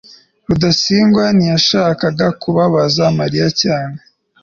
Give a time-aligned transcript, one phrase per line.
[0.47, 3.97] rudasingwa ntiyashakaga kubabaza mariya cyane